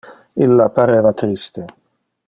[0.45, 1.69] Illa pareva triste.